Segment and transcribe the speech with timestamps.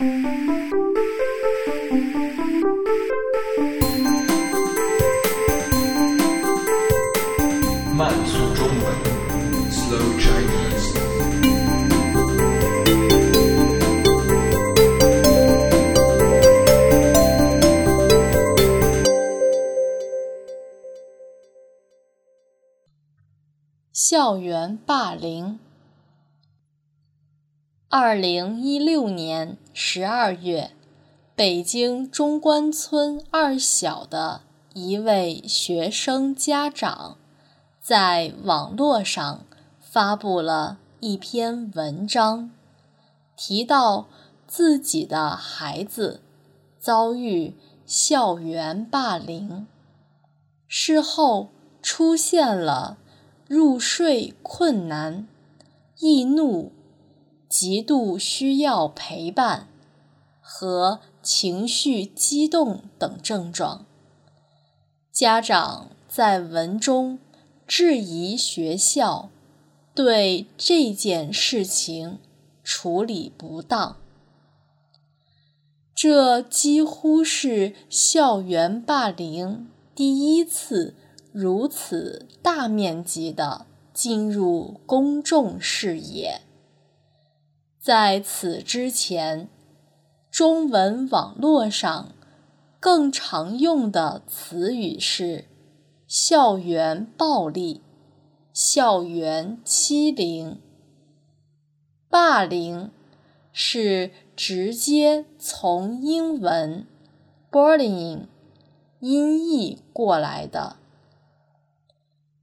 [0.00, 0.06] 慢
[8.24, 8.94] 速中文
[9.72, 10.94] ，Slow Chinese。
[23.92, 25.58] 校园霸凌。
[27.90, 30.72] 二零一六年十二月，
[31.34, 34.42] 北京中关村二小的
[34.74, 37.16] 一位学生家长，
[37.80, 39.46] 在网络上
[39.80, 42.50] 发布了一篇文章，
[43.34, 44.06] 提到
[44.46, 46.20] 自己的孩子
[46.78, 47.54] 遭遇
[47.86, 49.66] 校园霸凌，
[50.66, 51.48] 事后
[51.80, 52.98] 出现了
[53.46, 55.26] 入睡困难、
[56.00, 56.70] 易怒。
[57.48, 59.68] 极度需要陪伴
[60.40, 63.86] 和情绪激动等症状。
[65.12, 67.18] 家长在文中
[67.66, 69.30] 质疑学校
[69.94, 72.18] 对这件事情
[72.62, 73.96] 处理不当，
[75.94, 80.94] 这几乎是校园霸凌第一次
[81.32, 86.42] 如此大面积的进入公众视野。
[87.88, 89.48] 在此之前，
[90.30, 92.12] 中文网络上
[92.78, 95.46] 更常用的词语是
[96.06, 97.80] “校园暴力
[98.52, 100.60] ”“校园欺凌”。
[102.10, 102.90] 霸凌
[103.54, 106.86] 是直接从英文
[107.50, 108.26] “bullying”
[109.00, 110.76] 音译过来的，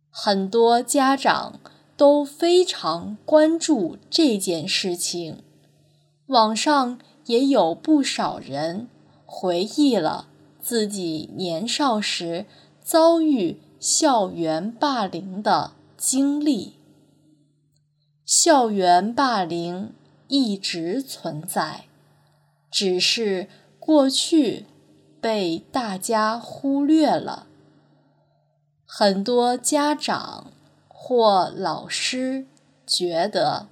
[0.09, 1.59] 很多家长。
[1.97, 5.41] 都非常关注这件事情，
[6.27, 8.87] 网上也有不少人
[9.25, 10.27] 回忆了
[10.61, 12.45] 自己年少时
[12.83, 16.73] 遭遇校园霸凌的经历。
[18.25, 19.93] 校园霸凌
[20.27, 21.85] 一直存在，
[22.69, 23.47] 只是
[23.79, 24.65] 过去
[25.21, 27.47] 被大家忽略了。
[28.85, 30.51] 很多家长。
[30.97, 32.47] 或老师
[32.87, 33.67] 觉得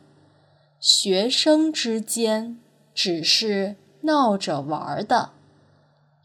[0.79, 2.59] 学生之间
[2.93, 5.31] 只是闹着玩的，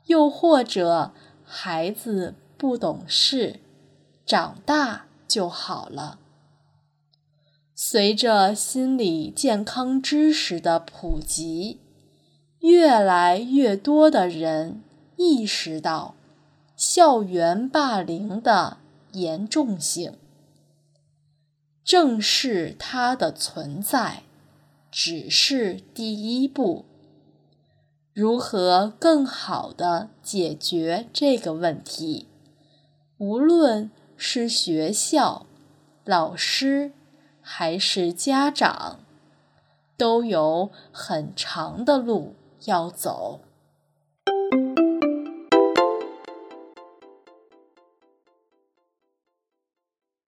[0.07, 1.13] 又或者
[1.45, 3.61] 孩子不懂事，
[4.27, 6.19] 长大就好了。
[7.75, 11.79] 随着心理健康知识的普及，
[12.59, 14.83] 越来越多的人
[15.17, 16.17] 意识到
[16.77, 18.79] 校园霸凌的
[19.13, 20.15] 严重性。
[21.89, 24.25] 正视它的存在，
[24.91, 26.85] 只是第一步。
[28.13, 32.29] 如何更好地解决这个问题？
[33.17, 35.47] 无论是学校、
[36.05, 36.93] 老师
[37.41, 39.01] 还是家长，
[39.97, 42.35] 都有很长的路
[42.67, 43.41] 要走。